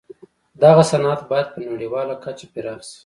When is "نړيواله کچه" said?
1.71-2.45